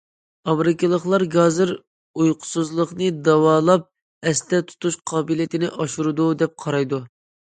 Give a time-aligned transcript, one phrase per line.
[0.51, 1.73] ئامېرىكىلىقلار گازىر
[2.23, 3.85] ئۇيقۇسىزلىقنى داۋالاپ،
[4.31, 7.03] ئەستە تۇتۇش قابىلىيىتىنى ئاشۇرىدۇ دەپ قارايدۇ.